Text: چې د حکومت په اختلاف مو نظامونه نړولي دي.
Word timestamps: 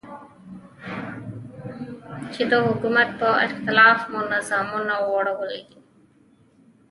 چې 2.33 2.41
د 2.51 2.53
حکومت 2.67 3.09
په 3.19 3.29
اختلاف 3.45 3.97
مو 4.11 4.19
نظامونه 4.33 4.93
نړولي 5.17 5.61
دي. 5.69 5.79